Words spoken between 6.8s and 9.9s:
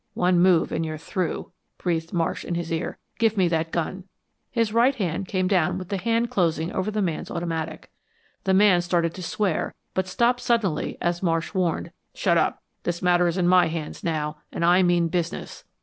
the man's automatic. The man started to swear,